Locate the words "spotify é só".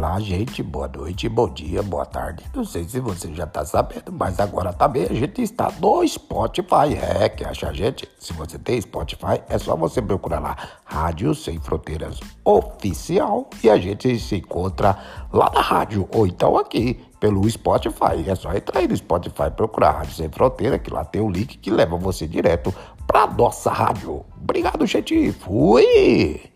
8.80-9.76, 17.50-18.54